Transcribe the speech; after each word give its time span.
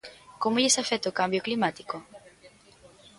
Como 0.41 0.61
lles 0.63 0.79
afecta 0.83 1.11
o 1.11 1.17
cambio 1.19 1.45
climático? 1.47 1.95